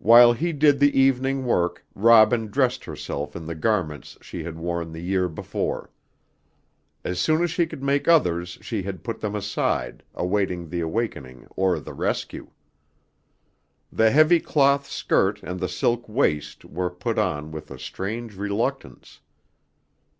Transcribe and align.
While 0.00 0.32
he 0.32 0.52
did 0.52 0.80
the 0.80 0.98
evening 1.00 1.44
work 1.44 1.84
Robin 1.94 2.48
dressed 2.48 2.86
herself 2.86 3.36
in 3.36 3.46
the 3.46 3.54
garments 3.54 4.18
she 4.20 4.42
had 4.42 4.58
worn 4.58 4.90
the 4.90 5.00
year 5.00 5.28
before. 5.28 5.92
As 7.04 7.20
soon 7.20 7.40
as 7.40 7.52
she 7.52 7.64
could 7.68 7.80
make 7.80 8.08
others 8.08 8.58
she 8.62 8.82
had 8.82 9.04
put 9.04 9.20
them 9.20 9.36
aside, 9.36 10.02
awaiting 10.12 10.68
the 10.70 10.80
awakening 10.80 11.46
or 11.54 11.78
the 11.78 11.94
rescue. 11.94 12.50
The 13.92 14.10
heavy 14.10 14.40
cloth 14.40 14.88
skirt 14.90 15.40
and 15.44 15.60
the 15.60 15.68
silk 15.68 16.08
waist 16.08 16.64
were 16.64 16.90
put 16.90 17.16
on 17.16 17.52
with 17.52 17.70
a 17.70 17.78
strange 17.78 18.34
reluctance. 18.34 19.20